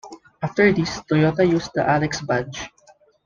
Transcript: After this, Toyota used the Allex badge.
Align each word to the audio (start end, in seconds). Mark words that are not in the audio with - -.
After 0.41 0.71
this, 0.73 0.99
Toyota 1.01 1.47
used 1.47 1.73
the 1.75 1.81
Allex 1.87 2.21
badge. 2.25 2.71